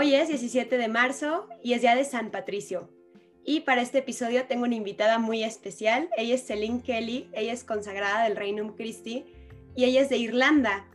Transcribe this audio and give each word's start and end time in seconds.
Hoy 0.00 0.14
es 0.14 0.28
17 0.28 0.78
de 0.78 0.88
marzo 0.88 1.46
y 1.62 1.74
es 1.74 1.82
día 1.82 1.94
de 1.94 2.06
San 2.06 2.30
Patricio. 2.30 2.88
Y 3.44 3.60
para 3.60 3.82
este 3.82 3.98
episodio 3.98 4.46
tengo 4.46 4.64
una 4.64 4.74
invitada 4.74 5.18
muy 5.18 5.44
especial. 5.44 6.08
Ella 6.16 6.36
es 6.36 6.46
Celine 6.46 6.80
Kelly, 6.80 7.28
ella 7.34 7.52
es 7.52 7.64
consagrada 7.64 8.24
del 8.24 8.34
Reino 8.34 8.74
Christi 8.76 9.26
y 9.76 9.84
ella 9.84 10.00
es 10.00 10.08
de 10.08 10.16
Irlanda. 10.16 10.86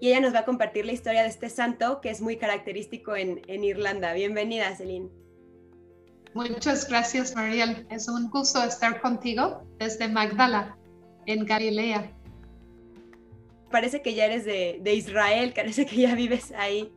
Y 0.00 0.08
ella 0.08 0.20
nos 0.20 0.32
va 0.32 0.38
a 0.38 0.44
compartir 0.46 0.86
la 0.86 0.92
historia 0.92 1.20
de 1.24 1.28
este 1.28 1.50
santo 1.50 2.00
que 2.00 2.08
es 2.08 2.22
muy 2.22 2.38
característico 2.38 3.14
en, 3.14 3.42
en 3.48 3.64
Irlanda. 3.64 4.14
Bienvenida, 4.14 4.74
Celine. 4.74 5.10
Muchas 6.32 6.88
gracias, 6.88 7.36
Mariel. 7.36 7.86
Es 7.90 8.08
un 8.08 8.30
gusto 8.30 8.64
estar 8.64 8.98
contigo 9.02 9.62
desde 9.78 10.08
Magdala, 10.08 10.74
en 11.26 11.44
Galilea. 11.44 12.10
Parece 13.70 14.00
que 14.00 14.14
ya 14.14 14.24
eres 14.24 14.46
de, 14.46 14.80
de 14.80 14.94
Israel, 14.94 15.52
parece 15.54 15.84
que 15.84 15.96
ya 15.96 16.14
vives 16.14 16.50
ahí. 16.56 16.90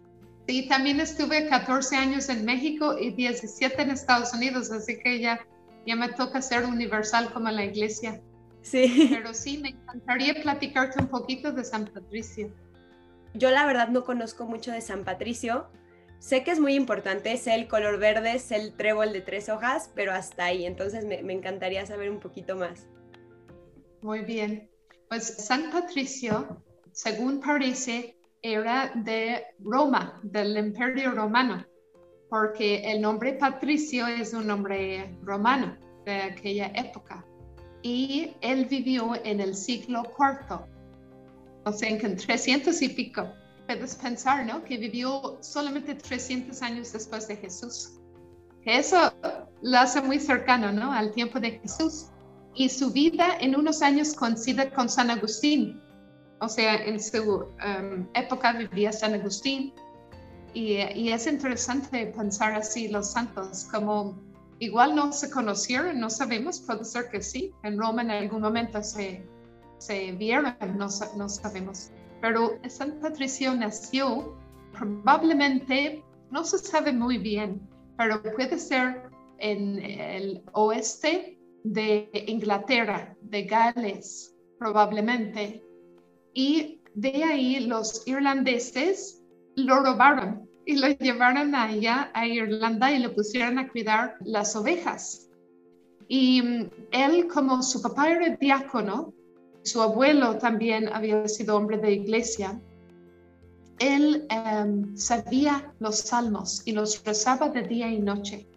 Sí, 0.47 0.67
también 0.67 1.01
estuve 1.01 1.49
14 1.49 1.97
años 1.97 2.29
en 2.29 2.45
México 2.45 2.97
y 2.97 3.11
17 3.11 3.81
en 3.81 3.89
Estados 3.89 4.33
Unidos, 4.33 4.71
así 4.71 4.97
que 4.97 5.19
ya, 5.19 5.45
ya 5.85 5.97
me 5.97 6.07
toca 6.09 6.41
ser 6.41 6.63
universal 6.63 7.33
como 7.33 7.49
la 7.49 7.65
iglesia. 7.65 8.21
Sí. 8.61 9.09
Pero 9.09 9.33
sí, 9.33 9.57
me 9.57 9.69
encantaría 9.69 10.33
platicarte 10.41 11.01
un 11.01 11.09
poquito 11.09 11.51
de 11.51 11.65
San 11.65 11.85
Patricio. 11.87 12.49
Yo 13.33 13.51
la 13.51 13.65
verdad 13.65 13.89
no 13.89 14.05
conozco 14.05 14.45
mucho 14.45 14.71
de 14.71 14.79
San 14.79 15.03
Patricio. 15.03 15.67
Sé 16.19 16.43
que 16.43 16.51
es 16.51 16.59
muy 16.59 16.75
importante, 16.75 17.35
sé 17.37 17.53
el 17.53 17.67
color 17.67 17.99
verde, 17.99 18.39
sé 18.39 18.55
el 18.55 18.73
trébol 18.73 19.11
de 19.11 19.21
tres 19.21 19.49
hojas, 19.49 19.91
pero 19.95 20.13
hasta 20.13 20.45
ahí. 20.45 20.65
Entonces 20.65 21.05
me, 21.05 21.21
me 21.23 21.33
encantaría 21.33 21.85
saber 21.85 22.09
un 22.09 22.19
poquito 22.19 22.55
más. 22.55 22.87
Muy 24.01 24.21
bien. 24.21 24.69
Pues 25.09 25.23
San 25.25 25.71
Patricio, 25.71 26.63
según 26.93 27.41
parece, 27.41 28.16
era 28.41 28.91
de 28.95 29.43
Roma, 29.59 30.19
del 30.23 30.57
Imperio 30.57 31.11
Romano, 31.11 31.65
porque 32.29 32.91
el 32.91 33.01
nombre 33.01 33.33
Patricio 33.33 34.07
es 34.07 34.33
un 34.33 34.47
nombre 34.47 35.17
romano 35.23 35.77
de 36.05 36.21
aquella 36.21 36.67
época. 36.75 37.25
Y 37.81 38.33
él 38.41 38.65
vivió 38.65 39.13
en 39.23 39.39
el 39.39 39.55
siglo 39.55 40.03
IV, 40.17 40.59
o 41.65 41.71
sea, 41.71 41.89
en 41.89 42.17
300 42.17 42.81
y 42.81 42.89
pico. 42.89 43.27
Puedes 43.65 43.95
pensar, 43.95 44.45
¿no? 44.45 44.63
Que 44.63 44.77
vivió 44.77 45.37
solamente 45.41 45.95
300 45.95 46.61
años 46.61 46.93
después 46.93 47.27
de 47.27 47.35
Jesús. 47.37 47.99
Eso 48.65 49.13
lo 49.61 49.77
hace 49.77 50.01
muy 50.01 50.19
cercano, 50.19 50.71
¿no? 50.71 50.91
Al 50.91 51.11
tiempo 51.13 51.39
de 51.39 51.51
Jesús. 51.59 52.07
Y 52.53 52.69
su 52.69 52.91
vida 52.91 53.37
en 53.39 53.55
unos 53.55 53.81
años 53.81 54.13
coincide 54.13 54.71
con 54.71 54.89
San 54.89 55.09
Agustín, 55.09 55.81
o 56.39 56.49
sea, 56.49 56.75
en 56.85 56.99
su 56.99 57.21
um, 57.41 58.07
época 58.13 58.53
vivía 58.53 58.91
San 58.91 59.13
Agustín 59.13 59.73
y, 60.53 60.77
y, 60.95 61.11
es 61.11 61.27
interesante 61.27 62.07
pensar 62.07 62.53
así 62.53 62.87
los 62.87 63.11
santos, 63.11 63.67
como 63.71 64.17
igual 64.59 64.95
no 64.95 65.11
se 65.11 65.29
conocieron, 65.29 65.99
no 65.99 66.09
sabemos, 66.09 66.59
puede 66.61 66.83
ser 66.85 67.09
que 67.09 67.21
sí, 67.21 67.51
en 67.63 67.77
Roma 67.77 68.01
en 68.01 68.11
algún 68.11 68.41
momento 68.41 68.81
se, 68.81 69.23
se 69.77 70.11
vieron, 70.13 70.55
no, 70.77 70.87
no 71.15 71.29
sabemos, 71.29 71.91
pero 72.21 72.57
San 72.67 72.99
Patricio 72.99 73.53
nació 73.53 74.35
probablemente, 74.73 76.03
no 76.31 76.43
se 76.43 76.57
sabe 76.57 76.91
muy 76.91 77.17
bien, 77.17 77.61
pero 77.97 78.21
puede 78.21 78.57
ser 78.57 79.09
en 79.39 79.79
el 79.79 80.43
oeste 80.53 81.37
de 81.63 82.09
Inglaterra, 82.27 83.15
de 83.21 83.43
Gales, 83.43 84.35
probablemente, 84.57 85.63
y 86.37 86.79
de 86.93 87.23
ahí 87.23 87.61
los 87.61 88.07
irlandeses 88.07 89.23
lo 89.55 89.79
robaron 89.79 90.47
y 90.67 90.75
lo 90.75 90.87
llevaron 90.89 91.55
allá 91.55 92.11
a 92.13 92.27
Irlanda 92.27 92.91
y 92.91 92.99
lo 92.99 93.15
pusieron 93.15 93.57
a 93.57 93.67
cuidar 93.67 94.17
las 94.23 94.55
ovejas. 94.55 95.31
Y 96.07 96.43
mm, 96.43 96.69
él, 96.91 97.27
como 97.27 97.63
su 97.63 97.81
papá 97.81 98.11
era 98.11 98.35
diácono, 98.35 99.15
su 99.63 99.81
abuelo 99.81 100.37
también 100.37 100.89
había 100.93 101.27
sido 101.27 101.57
hombre 101.57 101.79
de 101.79 101.93
iglesia, 101.93 102.61
él 103.79 104.27
em, 104.29 104.95
sabía 104.95 105.73
los 105.79 105.97
salmos 105.97 106.61
y 106.67 106.71
los 106.71 107.03
rezaba 107.03 107.49
de 107.49 107.63
día 107.63 107.89
y 107.89 107.97
noche. 107.97 108.47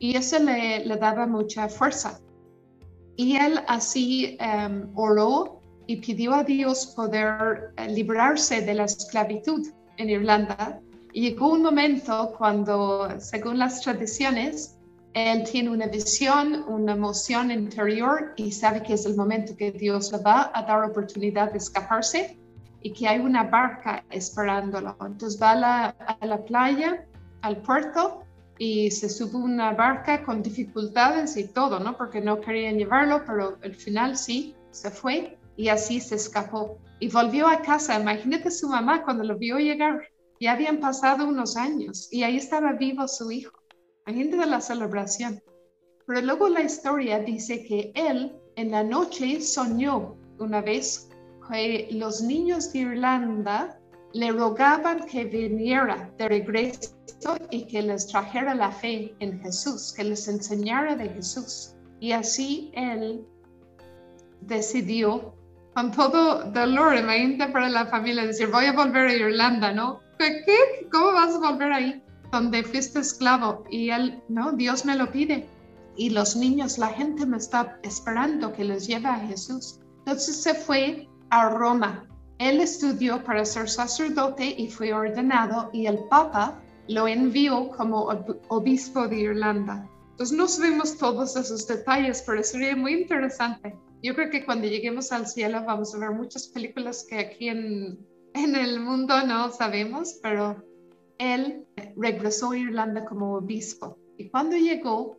Y 0.00 0.16
eso 0.16 0.40
le, 0.40 0.84
le 0.84 0.96
daba 0.96 1.28
mucha 1.28 1.68
fuerza. 1.68 2.20
Y 3.14 3.36
él 3.36 3.60
así 3.68 4.36
um, 4.40 4.90
oró 4.96 5.59
y 5.90 5.96
pidió 5.96 6.32
a 6.34 6.44
Dios 6.44 6.86
poder 6.94 7.72
eh, 7.76 7.88
librarse 7.88 8.60
de 8.60 8.74
la 8.74 8.84
esclavitud 8.84 9.66
en 9.96 10.08
Irlanda. 10.08 10.78
Y 11.12 11.22
llegó 11.22 11.50
un 11.50 11.62
momento 11.62 12.32
cuando, 12.38 13.08
según 13.18 13.58
las 13.58 13.80
tradiciones, 13.80 14.78
él 15.14 15.42
tiene 15.50 15.68
una 15.70 15.88
visión, 15.88 16.64
una 16.68 16.92
emoción 16.92 17.50
interior 17.50 18.34
y 18.36 18.52
sabe 18.52 18.84
que 18.84 18.92
es 18.92 19.04
el 19.04 19.16
momento 19.16 19.56
que 19.56 19.72
Dios 19.72 20.12
le 20.12 20.18
va 20.18 20.52
a 20.54 20.62
dar 20.62 20.84
oportunidad 20.84 21.50
de 21.50 21.58
escaparse 21.58 22.38
y 22.82 22.92
que 22.92 23.08
hay 23.08 23.18
una 23.18 23.42
barca 23.42 24.04
esperándolo. 24.10 24.96
Entonces 25.04 25.42
va 25.42 25.50
a 25.50 25.56
la, 25.56 25.86
a 26.20 26.24
la 26.24 26.44
playa, 26.44 27.04
al 27.42 27.56
puerto, 27.62 28.22
y 28.58 28.92
se 28.92 29.08
sube 29.08 29.38
una 29.38 29.72
barca 29.72 30.22
con 30.22 30.40
dificultades 30.40 31.36
y 31.36 31.48
todo, 31.48 31.80
¿no? 31.80 31.96
Porque 31.96 32.20
no 32.20 32.40
querían 32.40 32.78
llevarlo, 32.78 33.24
pero 33.26 33.58
al 33.64 33.74
final 33.74 34.16
sí, 34.16 34.54
se 34.70 34.92
fue 34.92 35.36
y 35.60 35.68
así 35.68 36.00
se 36.00 36.14
escapó. 36.14 36.78
Y 37.00 37.08
volvió 37.08 37.46
a 37.46 37.60
casa. 37.60 38.00
Imagínate 38.00 38.50
su 38.50 38.66
mamá 38.66 39.04
cuando 39.04 39.24
lo 39.24 39.36
vio 39.36 39.58
llegar. 39.58 40.08
Ya 40.40 40.52
habían 40.52 40.80
pasado 40.80 41.28
unos 41.28 41.54
años 41.54 42.08
y 42.10 42.22
ahí 42.22 42.38
estaba 42.38 42.72
vivo 42.72 43.06
su 43.06 43.30
hijo. 43.30 43.52
Imagínate 44.06 44.46
la 44.46 44.62
celebración. 44.62 45.42
Pero 46.06 46.22
luego 46.22 46.48
la 46.48 46.62
historia 46.62 47.18
dice 47.18 47.62
que 47.62 47.92
él 47.94 48.34
en 48.56 48.70
la 48.70 48.82
noche 48.82 49.42
soñó 49.42 50.16
una 50.38 50.62
vez 50.62 51.10
que 51.50 51.88
los 51.92 52.22
niños 52.22 52.72
de 52.72 52.78
Irlanda 52.78 53.78
le 54.14 54.32
rogaban 54.32 55.04
que 55.04 55.26
viniera 55.26 56.10
de 56.16 56.26
regreso 56.26 56.96
y 57.50 57.66
que 57.66 57.82
les 57.82 58.06
trajera 58.06 58.54
la 58.54 58.72
fe 58.72 59.14
en 59.18 59.38
Jesús, 59.42 59.92
que 59.94 60.04
les 60.04 60.26
enseñara 60.26 60.96
de 60.96 61.10
Jesús. 61.10 61.74
Y 62.00 62.12
así 62.12 62.72
él 62.72 63.26
decidió 64.40 65.34
con 65.74 65.92
todo 65.92 66.44
dolor, 66.50 66.96
imagínate 66.96 67.52
para 67.52 67.68
la 67.68 67.86
familia 67.86 68.26
decir, 68.26 68.48
voy 68.50 68.66
a 68.66 68.72
volver 68.72 69.08
a 69.08 69.14
Irlanda, 69.14 69.72
¿no? 69.72 70.00
¿Qué? 70.18 70.42
¿Qué? 70.44 70.88
¿Cómo 70.90 71.12
vas 71.12 71.34
a 71.34 71.38
volver 71.38 71.72
ahí? 71.72 72.02
Donde 72.32 72.62
fuiste 72.62 72.98
esclavo. 72.98 73.64
Y 73.70 73.90
él, 73.90 74.22
no, 74.28 74.52
Dios 74.52 74.84
me 74.84 74.96
lo 74.96 75.10
pide. 75.10 75.48
Y 75.96 76.10
los 76.10 76.36
niños, 76.36 76.78
la 76.78 76.88
gente 76.88 77.24
me 77.24 77.36
está 77.36 77.78
esperando 77.82 78.52
que 78.52 78.64
les 78.64 78.86
lleve 78.86 79.08
a 79.08 79.20
Jesús. 79.20 79.78
Entonces 79.98 80.42
se 80.42 80.54
fue 80.54 81.08
a 81.30 81.48
Roma. 81.50 82.06
Él 82.38 82.60
estudió 82.60 83.22
para 83.22 83.44
ser 83.44 83.68
sacerdote 83.68 84.54
y 84.56 84.70
fue 84.70 84.92
ordenado 84.92 85.70
y 85.72 85.86
el 85.86 85.98
Papa 86.08 86.58
lo 86.88 87.06
envió 87.06 87.68
como 87.68 88.08
obispo 88.48 89.06
de 89.06 89.20
Irlanda. 89.20 89.86
Entonces 90.12 90.36
no 90.36 90.48
sabemos 90.48 90.96
todos 90.96 91.36
esos 91.36 91.66
detalles, 91.66 92.22
pero 92.26 92.42
sería 92.42 92.74
muy 92.74 92.94
interesante 92.94 93.76
yo 94.02 94.14
creo 94.14 94.30
que 94.30 94.44
cuando 94.44 94.66
lleguemos 94.66 95.12
al 95.12 95.26
cielo 95.26 95.62
vamos 95.64 95.94
a 95.94 95.98
ver 95.98 96.10
muchas 96.10 96.48
películas 96.48 97.06
que 97.08 97.18
aquí 97.18 97.48
en, 97.48 97.98
en 98.34 98.56
el 98.56 98.80
mundo 98.80 99.14
no 99.26 99.50
sabemos, 99.50 100.18
pero 100.22 100.64
él 101.18 101.66
regresó 101.96 102.52
a 102.52 102.58
Irlanda 102.58 103.04
como 103.04 103.34
obispo. 103.34 103.98
Y 104.16 104.28
cuando 104.30 104.56
llegó, 104.56 105.18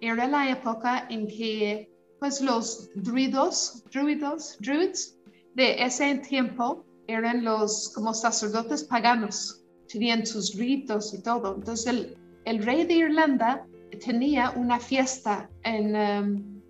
era 0.00 0.26
la 0.26 0.50
época 0.50 1.06
en 1.10 1.26
que 1.28 1.90
pues 2.18 2.40
los 2.40 2.90
druidos, 2.94 3.84
druidos, 3.92 4.56
druids 4.60 5.16
de 5.54 5.82
ese 5.82 6.14
tiempo 6.16 6.84
eran 7.06 7.44
los 7.44 7.92
como 7.94 8.14
sacerdotes 8.14 8.84
paganos, 8.84 9.64
tenían 9.88 10.24
sus 10.24 10.54
ritos 10.54 11.12
y 11.14 11.22
todo. 11.22 11.56
Entonces 11.56 11.86
el, 11.86 12.16
el 12.44 12.62
rey 12.64 12.84
de 12.84 12.94
Irlanda 12.94 13.66
tenía 14.04 14.50
una 14.50 14.80
fiesta 14.80 15.50
en 15.64 15.94
um, 15.96 16.62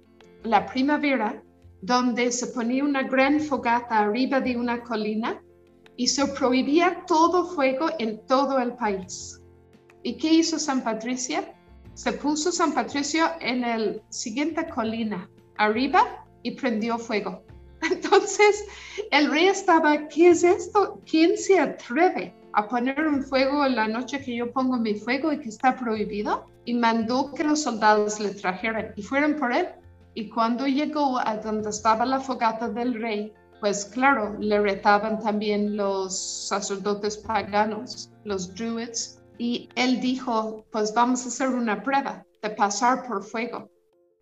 la 0.43 0.67
primavera 0.67 1.43
donde 1.83 2.31
se 2.31 2.47
ponía 2.47 2.85
una 2.85 3.03
gran 3.03 3.41
fogata 3.41 3.99
arriba 3.99 4.41
de 4.41 4.57
una 4.57 4.83
colina 4.83 5.43
y 5.97 6.07
se 6.07 6.27
prohibía 6.29 7.05
todo 7.07 7.45
fuego 7.45 7.91
en 7.99 8.25
todo 8.27 8.59
el 8.61 8.73
país. 8.75 9.41
¿Y 10.05 10.17
qué 10.17 10.33
hizo 10.33 10.59
San 10.59 10.83
Patricio? 10.83 11.45
Se 11.95 12.13
puso 12.13 12.51
San 12.51 12.73
Patricio 12.73 13.27
en 13.41 13.61
la 13.61 13.97
siguiente 14.09 14.67
colina, 14.69 15.29
arriba, 15.59 16.25
y 16.45 16.53
prendió 16.53 16.99
fuego. 16.99 17.43
Entonces 17.83 18.65
el 19.11 19.31
rey 19.31 19.47
estaba, 19.47 20.09
¿qué 20.09 20.31
es 20.31 20.45
esto? 20.45 21.01
¿Quién 21.09 21.37
se 21.37 21.59
atreve 21.59 22.35
a 22.53 22.69
poner 22.69 23.07
un 23.07 23.25
fuego 23.25 23.65
en 23.67 23.77
la 23.77 23.89
noche 23.89 24.21
que 24.21 24.37
yo 24.37 24.53
pongo 24.53 24.77
mi 24.77 24.95
fuego 24.95 25.33
y 25.33 25.41
que 25.41 25.49
está 25.49 25.77
prohibido? 25.77 26.47
Y 26.65 26.75
mandó 26.75 27.33
que 27.33 27.43
los 27.43 27.63
soldados 27.63 28.21
le 28.21 28.31
trajeran 28.31 28.93
y 28.97 29.03
fueron 29.03 29.35
por 29.35 29.53
él 29.53 29.69
y 30.15 30.29
cuando 30.29 30.67
llegó 30.67 31.19
a 31.19 31.37
donde 31.37 31.71
estaba 31.71 32.05
la 32.05 32.21
fogata 32.21 32.69
del 32.69 33.01
rey, 33.01 33.33
pues 33.61 33.85
claro, 33.85 34.37
le 34.41 34.61
retaban 34.61 35.21
también 35.21 35.77
los 35.77 36.49
sacerdotes 36.49 37.17
paganos, 37.17 38.11
los 38.25 38.55
druids, 38.55 39.23
y 39.39 39.69
él 39.77 40.01
dijo, 40.01 40.67
pues 40.71 40.93
vamos 40.93 41.25
a 41.25 41.29
hacer 41.29 41.49
una 41.49 41.83
prueba 41.83 42.27
de 42.43 42.51
pasar 42.51 43.07
por 43.07 43.23
fuego. 43.23 43.71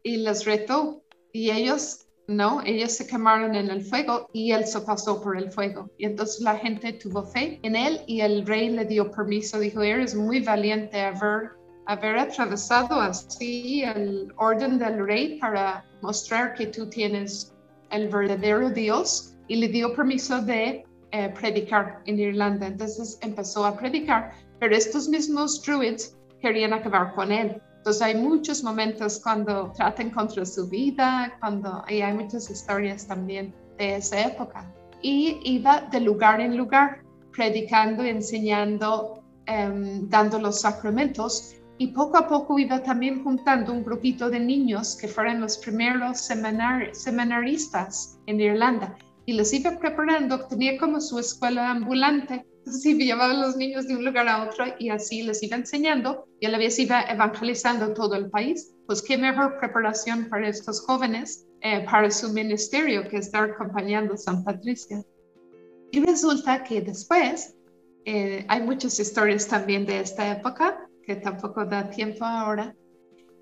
Y 0.02 0.18
les 0.18 0.44
retó 0.44 1.02
y 1.32 1.50
ellos, 1.50 2.06
no, 2.26 2.62
ellos 2.64 2.92
se 2.92 3.06
quemaron 3.06 3.54
en 3.54 3.70
el 3.70 3.82
fuego 3.82 4.28
y 4.32 4.52
él 4.52 4.66
se 4.66 4.80
pasó 4.80 5.20
por 5.22 5.36
el 5.36 5.50
fuego. 5.50 5.90
Y 5.98 6.06
entonces 6.06 6.40
la 6.40 6.56
gente 6.56 6.92
tuvo 6.92 7.24
fe 7.24 7.60
en 7.62 7.76
él 7.76 8.00
y 8.06 8.20
el 8.20 8.46
rey 8.46 8.70
le 8.70 8.84
dio 8.84 9.10
permiso, 9.10 9.58
dijo, 9.58 9.82
eres 9.82 10.14
muy 10.14 10.40
valiente 10.40 11.00
haber, 11.00 11.52
haber 11.86 12.18
atravesado 12.18 13.00
así 13.00 13.82
el 13.82 14.32
orden 14.36 14.78
del 14.78 15.06
rey 15.06 15.38
para 15.38 15.84
mostrar 16.02 16.54
que 16.54 16.66
tú 16.66 16.88
tienes 16.88 17.52
el 17.90 18.08
verdadero 18.08 18.70
Dios 18.70 19.34
y 19.48 19.56
le 19.56 19.68
dio 19.68 19.94
permiso 19.94 20.40
de 20.40 20.84
eh, 21.12 21.28
predicar 21.30 22.00
en 22.06 22.18
Irlanda. 22.18 22.68
Entonces 22.68 23.18
empezó 23.22 23.64
a 23.64 23.76
predicar, 23.76 24.32
pero 24.60 24.76
estos 24.76 25.08
mismos 25.08 25.62
druids 25.62 26.16
querían 26.40 26.72
acabar 26.72 27.14
con 27.14 27.32
él. 27.32 27.60
Entonces 27.78 28.02
hay 28.02 28.14
muchos 28.14 28.62
momentos 28.62 29.20
cuando 29.22 29.72
tratan 29.72 30.10
contra 30.10 30.44
su 30.44 30.68
vida, 30.68 31.34
cuando 31.40 31.82
y 31.88 32.02
hay 32.02 32.12
muchas 32.12 32.50
historias 32.50 33.06
también 33.06 33.54
de 33.78 33.96
esa 33.96 34.26
época. 34.26 34.70
Y 35.02 35.40
iba 35.44 35.80
de 35.90 36.00
lugar 36.00 36.40
en 36.40 36.56
lugar, 36.56 37.02
predicando, 37.32 38.04
enseñando, 38.04 39.22
em, 39.46 40.08
dando 40.10 40.38
los 40.38 40.60
sacramentos. 40.60 41.56
Y 41.80 41.86
poco 41.86 42.18
a 42.18 42.28
poco 42.28 42.58
iba 42.58 42.82
también 42.82 43.24
juntando 43.24 43.72
un 43.72 43.82
grupito 43.82 44.28
de 44.28 44.38
niños 44.38 44.98
que 45.00 45.08
fueron 45.08 45.40
los 45.40 45.56
primeros 45.56 46.20
seminar 46.20 46.94
seminaristas 46.94 48.18
en 48.26 48.38
Irlanda 48.38 48.98
y 49.24 49.32
los 49.32 49.50
iba 49.54 49.78
preparando, 49.78 50.46
tenía 50.46 50.76
como 50.76 51.00
su 51.00 51.18
escuela 51.18 51.70
ambulante, 51.70 52.44
entonces 52.58 52.96
llevaba 52.98 53.32
a 53.32 53.46
los 53.46 53.56
niños 53.56 53.88
de 53.88 53.96
un 53.96 54.04
lugar 54.04 54.28
a 54.28 54.44
otro 54.44 54.66
y 54.78 54.90
así 54.90 55.22
les 55.22 55.42
iba 55.42 55.56
enseñando 55.56 56.26
y 56.38 56.44
a 56.44 56.50
la 56.50 56.58
vez 56.58 56.78
iba 56.78 57.00
evangelizando 57.00 57.94
todo 57.94 58.14
el 58.14 58.28
país. 58.28 58.74
Pues 58.86 59.00
qué 59.00 59.16
mejor 59.16 59.58
preparación 59.58 60.28
para 60.28 60.50
estos 60.50 60.82
jóvenes 60.82 61.46
eh, 61.62 61.86
para 61.90 62.10
su 62.10 62.30
ministerio 62.30 63.08
que 63.08 63.16
estar 63.16 63.52
acompañando 63.52 64.12
a 64.12 64.18
San 64.18 64.44
Patricia. 64.44 65.02
Y 65.92 66.04
resulta 66.04 66.62
que 66.62 66.82
después 66.82 67.56
eh, 68.04 68.44
hay 68.48 68.60
muchas 68.60 69.00
historias 69.00 69.48
también 69.48 69.86
de 69.86 70.00
esta 70.00 70.30
época, 70.30 70.89
que 71.04 71.16
tampoco 71.16 71.64
da 71.64 71.88
tiempo 71.90 72.24
ahora, 72.24 72.74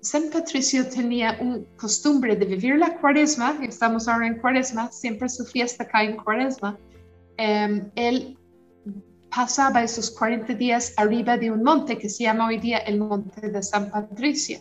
San 0.01 0.29
Patricio 0.29 0.87
tenía 0.87 1.37
una 1.41 1.59
costumbre 1.75 2.35
de 2.35 2.45
vivir 2.45 2.77
la 2.77 2.97
cuaresma, 2.99 3.57
estamos 3.61 4.07
ahora 4.07 4.27
en 4.27 4.39
cuaresma, 4.39 4.91
siempre 4.91 5.27
su 5.27 5.45
fiesta 5.45 5.85
cae 5.85 6.11
en 6.11 6.17
cuaresma. 6.17 6.77
Em, 7.37 7.91
él 7.95 8.37
pasaba 9.29 9.83
esos 9.83 10.09
40 10.11 10.53
días 10.53 10.93
arriba 10.97 11.37
de 11.37 11.51
un 11.51 11.63
monte 11.63 11.97
que 11.97 12.09
se 12.09 12.23
llama 12.23 12.47
hoy 12.47 12.57
día 12.59 12.79
el 12.79 12.99
Monte 12.99 13.49
de 13.49 13.61
San 13.61 13.91
Patricio. 13.91 14.59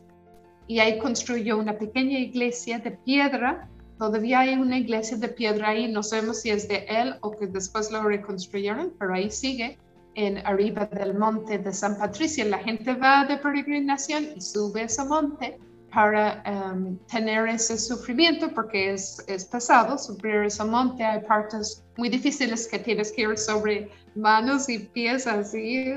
Y 0.66 0.80
ahí 0.80 0.98
construyó 0.98 1.56
una 1.56 1.78
pequeña 1.78 2.18
iglesia 2.18 2.78
de 2.80 2.90
piedra. 2.90 3.68
Todavía 3.98 4.40
hay 4.40 4.54
una 4.54 4.76
iglesia 4.76 5.16
de 5.16 5.28
piedra 5.28 5.70
ahí, 5.70 5.90
no 5.90 6.02
sabemos 6.02 6.42
si 6.42 6.50
es 6.50 6.68
de 6.68 6.84
él 6.88 7.14
o 7.20 7.30
que 7.30 7.46
después 7.46 7.90
lo 7.90 8.02
reconstruyeron, 8.02 8.92
pero 8.98 9.14
ahí 9.14 9.30
sigue 9.30 9.78
en 10.18 10.44
arriba 10.44 10.84
del 10.86 11.14
monte 11.14 11.58
de 11.58 11.72
San 11.72 11.96
Patricio. 11.96 12.44
La 12.46 12.58
gente 12.58 12.92
va 12.94 13.24
de 13.24 13.36
peregrinación 13.36 14.26
y 14.34 14.40
sube 14.40 14.82
ese 14.82 15.04
monte 15.04 15.58
para 15.94 16.42
um, 16.44 16.98
tener 17.06 17.48
ese 17.48 17.78
sufrimiento 17.78 18.52
porque 18.52 18.94
es, 18.94 19.24
es 19.28 19.44
pesado 19.44 19.96
subir 19.96 20.42
ese 20.44 20.64
monte. 20.64 21.04
Hay 21.04 21.20
partes 21.20 21.84
muy 21.96 22.08
difíciles 22.08 22.66
que 22.66 22.80
tienes 22.80 23.12
que 23.12 23.22
ir 23.22 23.38
sobre 23.38 23.90
manos 24.16 24.68
y 24.68 24.80
pies 24.80 25.28
así 25.28 25.94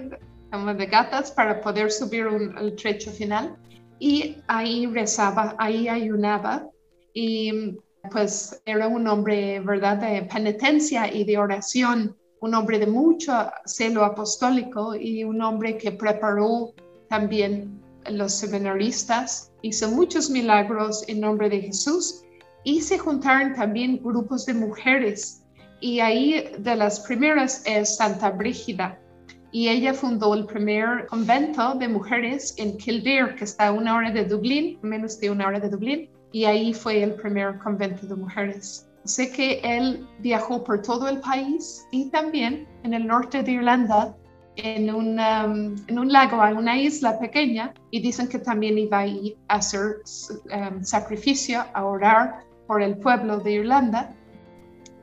como 0.51 0.71
de 0.71 0.85
gatas 0.85 1.31
para 1.31 1.59
poder 1.59 1.91
subir 1.91 2.27
el 2.59 2.75
trecho 2.75 3.09
final. 3.11 3.57
Y 3.97 4.37
ahí 4.47 4.85
rezaba, 4.85 5.55
ahí 5.57 5.87
ayunaba 5.87 6.67
y 7.15 7.75
pues 8.11 8.61
era 8.65 8.87
un 8.87 9.07
hombre, 9.07 9.59
¿verdad?, 9.61 9.97
de 9.97 10.21
penitencia 10.23 11.11
y 11.11 11.23
de 11.23 11.39
oración 11.39 12.15
un 12.41 12.55
hombre 12.55 12.79
de 12.79 12.87
mucho 12.87 13.51
celo 13.65 14.03
apostólico 14.03 14.95
y 14.95 15.23
un 15.23 15.41
hombre 15.41 15.77
que 15.77 15.91
preparó 15.91 16.73
también 17.07 17.79
los 18.09 18.33
seminaristas, 18.33 19.51
hizo 19.61 19.89
muchos 19.91 20.29
milagros 20.29 21.03
en 21.07 21.21
nombre 21.21 21.49
de 21.49 21.61
Jesús 21.61 22.23
y 22.63 22.81
se 22.81 22.97
juntaron 22.97 23.53
también 23.53 24.01
grupos 24.03 24.45
de 24.47 24.55
mujeres. 24.55 25.43
Y 25.81 25.99
ahí 25.99 26.51
de 26.57 26.75
las 26.75 26.99
primeras 27.01 27.63
es 27.65 27.97
Santa 27.97 28.31
Brígida. 28.31 28.99
Y 29.51 29.67
ella 29.67 29.93
fundó 29.93 30.33
el 30.33 30.45
primer 30.45 31.05
convento 31.07 31.75
de 31.75 31.87
mujeres 31.87 32.55
en 32.57 32.77
Kildare, 32.77 33.35
que 33.35 33.43
está 33.43 33.67
a 33.67 33.71
una 33.71 33.95
hora 33.95 34.11
de 34.11 34.25
Dublín, 34.25 34.79
menos 34.81 35.19
de 35.19 35.29
una 35.29 35.47
hora 35.47 35.59
de 35.59 35.69
Dublín, 35.69 36.09
y 36.31 36.45
ahí 36.45 36.73
fue 36.73 37.03
el 37.03 37.15
primer 37.15 37.59
convento 37.59 38.07
de 38.07 38.15
mujeres. 38.15 38.87
Sé 39.03 39.31
que 39.31 39.59
él 39.63 40.07
viajó 40.19 40.63
por 40.63 40.81
todo 40.81 41.07
el 41.07 41.19
país 41.19 41.87
y 41.91 42.09
también 42.09 42.67
en 42.83 42.93
el 42.93 43.07
norte 43.07 43.41
de 43.41 43.53
Irlanda, 43.53 44.15
en 44.57 44.93
un, 44.93 45.19
um, 45.19 45.75
en 45.87 45.99
un 45.99 46.11
lago, 46.11 46.45
en 46.45 46.57
una 46.57 46.77
isla 46.77 47.17
pequeña, 47.19 47.73
y 47.89 48.01
dicen 48.01 48.27
que 48.27 48.37
también 48.37 48.77
iba 48.77 48.99
a, 48.99 49.05
a 49.05 49.55
hacer 49.55 50.01
um, 50.53 50.83
sacrificio, 50.83 51.63
a 51.73 51.83
orar 51.83 52.43
por 52.67 52.81
el 52.81 52.97
pueblo 52.97 53.39
de 53.39 53.53
Irlanda 53.53 54.13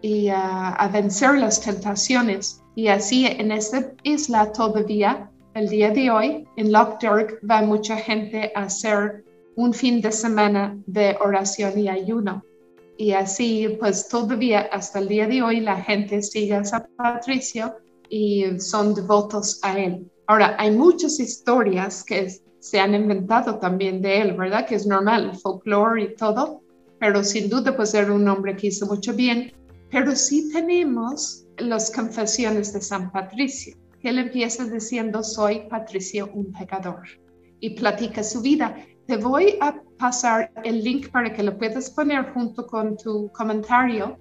y 0.00 0.28
a 0.28 0.88
vencer 0.92 1.38
las 1.38 1.60
tentaciones. 1.60 2.62
Y 2.76 2.86
así 2.86 3.26
en 3.26 3.50
esta 3.50 3.92
isla 4.04 4.52
todavía, 4.52 5.28
el 5.54 5.68
día 5.68 5.90
de 5.90 6.08
hoy, 6.08 6.48
en 6.56 6.70
Loch 6.70 7.00
Derg, 7.00 7.40
va 7.48 7.62
mucha 7.62 7.96
gente 7.96 8.52
a 8.54 8.62
hacer 8.62 9.24
un 9.56 9.74
fin 9.74 10.00
de 10.00 10.12
semana 10.12 10.78
de 10.86 11.16
oración 11.20 11.76
y 11.76 11.88
ayuno 11.88 12.44
y 12.98 13.12
así 13.12 13.76
pues 13.78 14.08
todavía 14.08 14.68
hasta 14.72 14.98
el 14.98 15.08
día 15.08 15.28
de 15.28 15.40
hoy 15.40 15.60
la 15.60 15.80
gente 15.80 16.20
sigue 16.20 16.56
a 16.56 16.64
San 16.64 16.88
Patricio 16.96 17.76
y 18.10 18.44
son 18.58 18.92
devotos 18.92 19.60
a 19.62 19.78
él. 19.78 20.10
Ahora, 20.26 20.56
hay 20.58 20.72
muchas 20.72 21.20
historias 21.20 22.04
que 22.04 22.28
se 22.58 22.80
han 22.80 22.94
inventado 22.94 23.58
también 23.60 24.02
de 24.02 24.20
él, 24.20 24.36
¿verdad? 24.36 24.66
Que 24.66 24.74
es 24.74 24.86
normal, 24.86 25.38
folclore 25.40 26.02
y 26.02 26.16
todo, 26.16 26.60
pero 26.98 27.22
sin 27.22 27.48
duda 27.48 27.74
pues 27.76 27.94
era 27.94 28.12
un 28.12 28.26
hombre 28.28 28.56
que 28.56 28.66
hizo 28.66 28.84
mucho 28.86 29.14
bien. 29.14 29.52
Pero 29.90 30.16
sí 30.16 30.50
tenemos 30.52 31.46
las 31.56 31.92
confesiones 31.92 32.72
de 32.72 32.80
San 32.80 33.12
Patricio, 33.12 33.76
que 34.02 34.08
él 34.08 34.18
empieza 34.18 34.64
diciendo, 34.64 35.22
soy 35.22 35.68
Patricio, 35.70 36.30
un 36.34 36.52
pecador, 36.52 37.02
y 37.60 37.70
platica 37.70 38.24
su 38.24 38.42
vida. 38.42 38.76
Te 39.06 39.16
voy 39.16 39.56
a 39.60 39.80
pasar 39.98 40.50
el 40.64 40.82
link 40.82 41.10
para 41.10 41.32
que 41.32 41.42
lo 41.42 41.56
puedas 41.56 41.90
poner 41.90 42.32
junto 42.32 42.66
con 42.66 42.96
tu 42.96 43.30
comentario, 43.32 44.16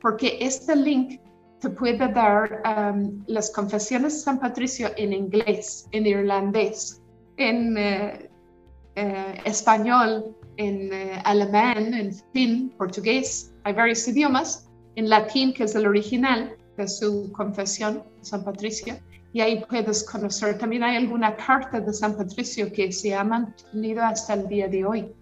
porque 0.00 0.38
este 0.40 0.76
link 0.76 1.20
te 1.60 1.70
puede 1.70 2.08
dar 2.12 2.62
um, 2.66 3.22
las 3.26 3.50
confesiones 3.50 4.14
de 4.14 4.20
San 4.20 4.40
Patricio 4.40 4.90
en 4.96 5.12
inglés, 5.12 5.86
en 5.92 6.06
irlandés, 6.06 7.00
en 7.36 7.78
eh, 7.78 8.28
eh, 8.96 9.40
español, 9.44 10.36
en 10.56 10.92
eh, 10.92 11.22
alemán, 11.24 11.94
en 11.94 12.12
fin, 12.32 12.74
portugués, 12.76 13.54
hay 13.64 13.74
varios 13.74 14.06
idiomas, 14.08 14.68
en 14.96 15.08
latín, 15.08 15.54
que 15.54 15.64
es 15.64 15.74
el 15.74 15.86
original 15.86 16.56
de 16.76 16.88
su 16.88 17.30
confesión, 17.32 18.02
San 18.20 18.44
Patricio, 18.44 18.98
y 19.32 19.40
ahí 19.40 19.64
puedes 19.68 20.04
conocer. 20.04 20.58
También 20.58 20.82
hay 20.82 20.96
alguna 20.96 21.34
carta 21.36 21.80
de 21.80 21.92
San 21.92 22.16
Patricio 22.16 22.70
que 22.72 22.92
se 22.92 23.14
ha 23.14 23.24
mantenido 23.24 24.02
hasta 24.02 24.34
el 24.34 24.48
día 24.48 24.68
de 24.68 24.84
hoy. 24.84 25.14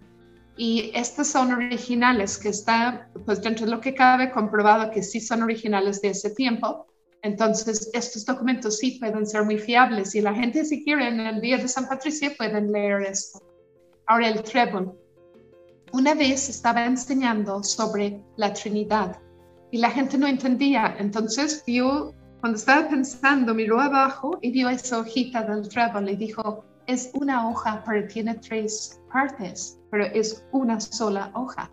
Y 0.63 0.91
estas 0.95 1.29
son 1.29 1.55
originales, 1.55 2.37
que 2.37 2.51
está, 2.51 3.09
pues 3.25 3.41
dentro 3.41 3.65
de 3.65 3.73
lo 3.73 3.81
que 3.81 3.95
cabe, 3.95 4.31
comprobado 4.31 4.91
que 4.91 5.03
sí 5.03 5.19
son 5.19 5.43
originales 5.43 6.03
de 6.03 6.11
ese 6.11 6.35
tiempo. 6.35 6.87
Entonces, 7.23 7.89
estos 7.95 8.27
documentos 8.27 8.77
sí 8.77 8.99
pueden 9.01 9.27
ser 9.27 9.45
muy 9.45 9.57
fiables 9.57 10.15
y 10.15 10.21
la 10.21 10.35
gente, 10.35 10.67
si 10.67 10.85
quiere, 10.85 11.09
en 11.09 11.19
el 11.19 11.41
día 11.41 11.57
de 11.57 11.67
San 11.67 11.89
Patricio 11.89 12.33
pueden 12.37 12.71
leer 12.71 13.01
esto. 13.01 13.41
Ahora, 14.07 14.29
el 14.29 14.43
trébol. 14.43 14.93
Una 15.93 16.13
vez 16.13 16.51
estaba 16.51 16.85
enseñando 16.85 17.63
sobre 17.63 18.23
la 18.37 18.53
Trinidad 18.53 19.17
y 19.71 19.79
la 19.79 19.91
gente 19.91 20.19
no 20.19 20.27
entendía. 20.27 20.95
Entonces 20.99 21.65
vio 21.67 22.13
cuando 22.41 22.59
estaba 22.59 22.87
pensando, 22.87 23.55
miró 23.55 23.81
abajo 23.81 24.39
y 24.43 24.51
vio 24.51 24.69
esa 24.69 24.99
hojita 24.99 25.41
del 25.41 25.67
trébol 25.71 26.11
y 26.11 26.17
dijo, 26.17 26.67
es 26.91 27.11
una 27.15 27.49
hoja, 27.49 27.83
pero 27.87 28.07
tiene 28.09 28.35
tres 28.35 29.01
partes, 29.13 29.79
pero 29.91 30.05
es 30.07 30.45
una 30.53 30.81
sola 30.81 31.31
hoja. 31.35 31.71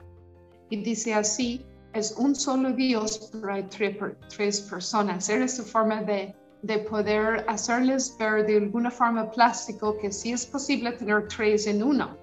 Y 0.70 0.84
dice 0.84 1.14
así, 1.14 1.66
es 1.94 2.12
un 2.18 2.36
solo 2.36 2.72
Dios, 2.72 3.30
pero 3.32 3.54
hay 3.54 3.64
tres, 3.64 4.62
personas. 4.62 5.28
Era 5.30 5.48
su 5.48 5.64
forma 5.64 6.04
de, 6.04 6.36
de 6.62 6.78
poder 6.80 7.46
hacerles 7.48 8.16
ver 8.20 8.46
de 8.46 8.58
alguna 8.58 8.92
forma 8.92 9.32
plástico 9.32 9.98
que 9.98 10.12
sí 10.12 10.34
es 10.34 10.46
posible 10.46 10.92
tener 10.92 11.28
tres 11.28 11.66
en 11.66 11.82
uno. 11.82 12.16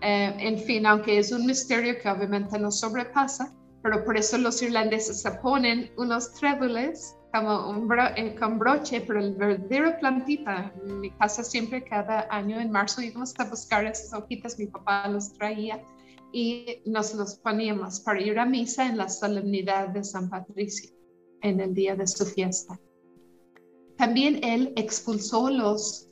Eh, 0.00 0.34
en 0.38 0.58
fin, 0.58 0.86
aunque 0.86 1.18
es 1.18 1.32
un 1.32 1.46
misterio 1.46 1.98
que 2.00 2.08
obviamente 2.08 2.58
nos 2.58 2.78
sobrepasa, 2.78 3.52
pero 3.82 4.04
por 4.04 4.16
eso 4.16 4.38
los 4.38 4.62
irlandeses 4.62 5.22
se 5.22 5.30
ponen 5.32 5.90
unos 5.96 6.32
tréboles 6.34 7.16
como 7.34 7.68
un 7.68 7.88
eh, 8.16 8.36
con 8.38 8.60
broche, 8.60 9.00
pero 9.00 9.18
el 9.18 9.34
verdadero 9.34 9.98
plantita. 9.98 10.72
Mi 10.84 11.10
casa 11.10 11.42
siempre 11.42 11.82
cada 11.82 12.28
año 12.30 12.60
en 12.60 12.70
marzo 12.70 13.02
íbamos 13.02 13.34
a 13.38 13.44
buscar 13.50 13.84
esas 13.86 14.14
hojitas, 14.14 14.56
mi 14.56 14.66
papá 14.66 15.08
los 15.08 15.32
traía 15.32 15.82
y 16.32 16.80
nos 16.86 17.12
los 17.14 17.34
poníamos 17.34 17.98
para 18.00 18.20
ir 18.20 18.38
a 18.38 18.46
misa 18.46 18.86
en 18.86 18.98
la 18.98 19.08
solemnidad 19.08 19.88
de 19.88 20.04
San 20.04 20.30
Patricio, 20.30 20.90
en 21.42 21.58
el 21.58 21.74
día 21.74 21.96
de 21.96 22.06
su 22.06 22.24
fiesta. 22.24 22.78
También 23.96 24.38
él 24.44 24.72
expulsó 24.76 25.50
los 25.50 26.08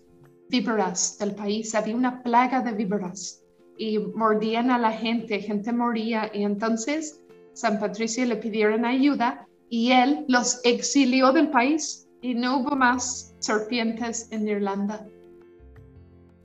víboras 0.48 1.18
del 1.18 1.36
país, 1.36 1.72
había 1.76 1.94
una 1.94 2.20
plaga 2.24 2.62
de 2.62 2.72
víboras 2.72 3.44
y 3.78 3.98
mordían 3.98 4.72
a 4.72 4.78
la 4.78 4.90
gente, 4.90 5.38
gente 5.38 5.72
moría 5.72 6.32
y 6.34 6.42
entonces 6.42 7.20
San 7.52 7.78
Patricio 7.78 8.24
le 8.24 8.36
pidieron 8.36 8.84
ayuda 8.84 9.46
y 9.72 9.90
él 9.90 10.26
los 10.28 10.60
exilió 10.64 11.32
del 11.32 11.48
país 11.48 12.06
y 12.20 12.34
no 12.34 12.58
hubo 12.58 12.76
más 12.76 13.34
serpientes 13.38 14.28
en 14.30 14.46
Irlanda. 14.46 15.06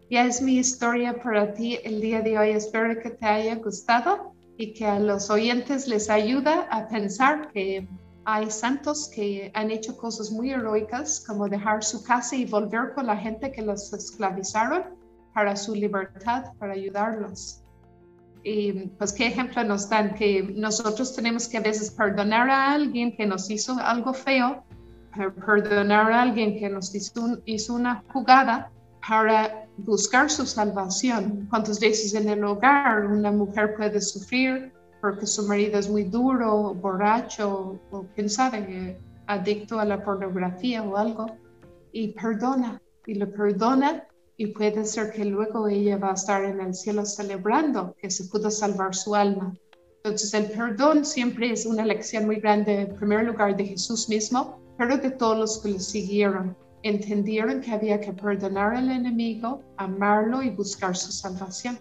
Ya 0.10 0.24
es 0.24 0.41
mi 0.41 0.55
historia 0.55 1.22
para 1.22 1.53
ti 1.53 1.77
el 1.84 2.00
día 2.00 2.22
de 2.22 2.39
hoy. 2.39 2.51
Espero 2.51 2.98
que 3.01 3.10
te 3.10 3.25
haya 3.25 3.55
gustado 3.55 4.31
y 4.57 4.72
que 4.72 4.86
a 4.86 4.98
los 4.98 5.29
oyentes 5.29 5.89
les 5.89 6.10
ayuda 6.10 6.69
a 6.72 6.88
pensar 6.88 7.51
que 7.51 7.86
hay 8.24 8.50
santos 8.50 9.12
que 9.13 9.51
han 9.55 9.72
hecho 9.72 9.98
cosas 9.98 10.31
muy 10.31 10.51
heroicas, 10.51 11.22
como 11.27 11.50
dejar 11.50 11.84
su 11.84 12.01
casa 12.05 12.34
y 12.38 12.46
volver 12.46 12.93
con 12.96 13.07
la 13.07 13.17
gente 13.17 13.51
que 13.51 13.62
los 13.62 13.91
esclavizaron 13.91 14.86
para 15.34 15.57
su 15.57 15.75
libertad, 15.75 16.46
para 16.60 16.75
ayudarlos. 16.75 17.62
Y 18.44 18.72
pues 18.98 19.13
qué 19.13 19.27
ejemplo 19.27 19.63
nos 19.63 19.89
dan 19.89 20.15
que 20.15 20.44
nosotros 20.56 21.15
tenemos 21.15 21.48
que 21.48 21.58
a 21.58 21.62
veces 21.62 21.91
perdonar 21.91 22.50
a 22.50 22.74
alguien 22.74 23.15
que 23.15 23.25
nos 23.25 23.50
hizo 23.50 23.77
algo 23.79 24.13
feo, 24.13 24.63
perdonar 25.46 26.12
a 26.12 26.22
alguien 26.22 26.60
que 26.60 26.70
nos 26.70 26.94
hizo, 26.96 27.39
hizo 27.46 27.74
una 27.74 28.03
jugada 28.13 28.72
para 29.08 29.65
buscar 29.77 30.29
su 30.29 30.46
salvación. 30.46 31.48
¿Cuántas 31.50 31.79
veces 31.79 32.13
en 32.13 32.29
el 32.29 32.44
hogar 32.44 33.06
una 33.06 33.32
mujer 33.32 33.75
puede 33.75 34.01
sufrir 34.01 34.72
porque 35.01 35.25
su 35.25 35.48
marido 35.48 35.79
es 35.79 35.89
muy 35.89 36.03
duro, 36.03 36.74
borracho 36.74 37.79
o 37.91 38.06
quién 38.15 38.29
sabe, 38.29 38.98
adicto 39.27 39.79
a 39.79 39.86
la 39.86 40.03
pornografía 40.03 40.84
o 40.84 40.96
algo? 40.96 41.25
Y 41.91 42.10
perdona, 42.13 42.82
y 43.06 43.15
lo 43.15 43.32
perdona 43.32 44.06
y 44.38 44.48
puede 44.48 44.86
ser 44.86 45.12
que 45.12 45.25
luego 45.25 45.67
ella 45.67 45.98
va 45.98 46.12
a 46.12 46.13
estar 46.13 46.46
en 46.46 46.62
el 46.62 46.74
cielo 46.74 47.06
celebrando 47.06 47.96
que 48.00 48.10
se 48.10 48.25
pudo 48.25 48.51
salvar 48.51 48.94
su 48.96 49.15
alma. 49.15 49.56
Entonces 50.03 50.34
el 50.36 50.46
perdón 50.51 51.03
siempre 51.03 51.51
es 51.51 51.65
una 51.65 51.84
lección 51.84 52.27
muy 52.27 52.39
grande, 52.39 52.82
en 52.82 52.96
primer 52.96 53.25
lugar 53.25 53.58
de 53.58 53.65
Jesús 53.65 54.08
mismo, 54.08 54.62
pero 54.77 54.98
de 54.98 55.10
todos 55.12 55.38
los 55.38 55.58
que 55.60 55.70
le 55.70 55.79
siguieron 55.79 56.56
entendieron 56.84 57.62
que 57.62 57.72
había 57.72 58.00
que 58.00 58.13
perdonar 58.13 58.75
al 58.75 58.89
enemigo, 58.89 59.62
amarlo 59.77 60.44
y 60.44 60.50
buscar 60.51 60.96
su 60.96 61.12
salvación. 61.12 61.79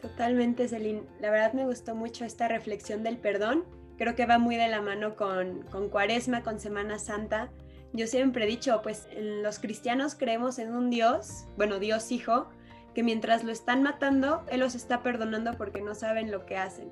Totalmente, 0.00 0.68
Celine. 0.68 1.02
La 1.20 1.30
verdad 1.30 1.52
me 1.52 1.66
gustó 1.66 1.94
mucho 1.94 2.24
esta 2.24 2.48
reflexión 2.48 3.02
del 3.02 3.18
perdón. 3.18 3.64
Creo 3.98 4.14
que 4.14 4.26
va 4.26 4.38
muy 4.38 4.56
de 4.56 4.68
la 4.68 4.80
mano 4.80 5.16
con, 5.16 5.62
con 5.70 5.88
Cuaresma, 5.88 6.42
con 6.42 6.58
Semana 6.58 6.98
Santa. 6.98 7.50
Yo 7.92 8.06
siempre 8.06 8.44
he 8.44 8.48
dicho, 8.48 8.80
pues 8.82 9.08
los 9.16 9.58
cristianos 9.58 10.14
creemos 10.14 10.58
en 10.58 10.74
un 10.74 10.90
Dios, 10.90 11.44
bueno, 11.56 11.78
Dios 11.78 12.10
Hijo, 12.10 12.48
que 12.94 13.02
mientras 13.02 13.44
lo 13.44 13.52
están 13.52 13.82
matando, 13.82 14.44
Él 14.50 14.60
los 14.60 14.74
está 14.74 15.02
perdonando 15.02 15.56
porque 15.56 15.80
no 15.82 15.94
saben 15.94 16.30
lo 16.30 16.46
que 16.46 16.56
hacen 16.56 16.90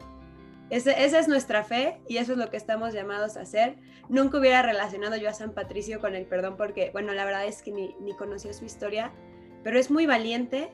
esa 0.70 1.18
es 1.18 1.28
nuestra 1.28 1.64
fe 1.64 2.00
y 2.08 2.18
eso 2.18 2.32
es 2.32 2.38
lo 2.38 2.48
que 2.48 2.56
estamos 2.56 2.94
llamados 2.94 3.36
a 3.36 3.40
hacer. 3.40 3.76
Nunca 4.08 4.38
hubiera 4.38 4.62
relacionado 4.62 5.16
yo 5.16 5.28
a 5.28 5.34
San 5.34 5.52
Patricio 5.52 6.00
con 6.00 6.14
el 6.14 6.26
perdón 6.26 6.56
porque, 6.56 6.90
bueno, 6.92 7.12
la 7.12 7.24
verdad 7.24 7.46
es 7.46 7.62
que 7.62 7.72
ni, 7.72 7.94
ni 8.00 8.14
conocía 8.14 8.52
su 8.52 8.64
historia, 8.64 9.12
pero 9.64 9.78
es 9.78 9.90
muy 9.90 10.06
valiente 10.06 10.70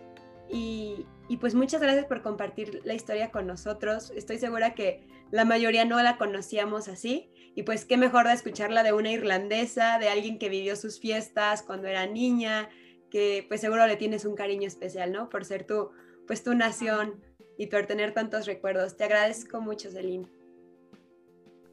y, 0.51 1.07
pues 1.41 1.55
muchas 1.55 1.81
gracias 1.81 2.05
por 2.07 2.23
compartir 2.23 2.83
la 2.85 2.95
historia 2.95 3.31
con 3.31 3.47
nosotros. 3.47 4.13
Estoy 4.15 4.39
segura 4.39 4.75
que 4.75 5.07
la 5.31 5.45
mayoría 5.45 5.85
no 5.85 6.01
la 6.03 6.19
conocíamos 6.19 6.89
así 6.89 7.31
y 7.57 7.63
pues 7.63 7.87
qué 7.87 7.97
mejor 7.97 8.27
de 8.27 8.35
escucharla 8.35 8.83
de 8.83 8.93
una 8.93 9.11
irlandesa, 9.11 9.99
de 9.99 10.11
alguien 10.11 10.39
que 10.39 10.51
vivió 10.51 10.77
sus 10.77 11.01
fiestas 11.01 11.63
cuando 11.63 11.89
era 11.89 12.07
niña, 12.07 12.69
que 13.11 13.47
pues 13.49 13.63
seguro 13.63 13.87
le 13.87 13.97
tienes 13.97 14.27
un 14.27 14.37
cariño 14.37 14.69
especial, 14.69 15.11
¿no? 15.11 15.31
Por 15.31 15.47
ser 15.47 15.67
tu, 15.67 15.89
pues 16.27 16.45
tu 16.45 16.53
nación 16.53 17.25
y 17.57 17.69
por 17.69 17.87
tener 17.87 18.13
tantos 18.13 18.45
recuerdos. 18.45 18.99
Te 18.99 19.05
agradezco 19.05 19.63
mucho, 19.63 19.91
Celine. 19.91 20.29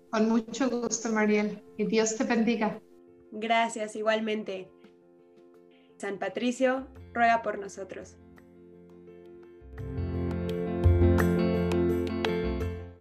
Con 0.10 0.30
mucho 0.30 0.70
gusto, 0.70 1.10
Mariel. 1.10 1.62
Y 1.75 1.86
Dios 1.86 2.16
te 2.16 2.24
bendiga. 2.24 2.80
Gracias, 3.34 3.98
igualmente. 3.98 4.72
San 5.98 6.18
Patricio, 6.18 6.88
ruega 7.13 7.42
por 7.42 7.60
nosotros. 7.60 8.16